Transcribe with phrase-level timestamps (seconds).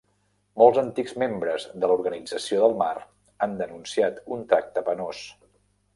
[0.59, 2.95] Molts antics membres de l'Organització del Mar
[3.47, 5.25] han denunciat un tracte penós.